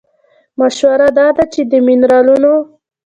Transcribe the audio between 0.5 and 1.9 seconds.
مشوره دا ده چې د